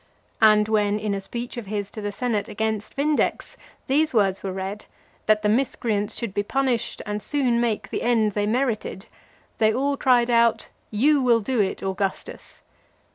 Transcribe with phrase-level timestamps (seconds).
[0.41, 3.55] And when, in a speech of his to the senate against Vindex,
[3.85, 4.85] these words were read,
[5.27, 9.05] "that the miscreants should be punished and soon make the end they merited,"
[9.59, 12.63] they all cried out, "You will do it, Augustus."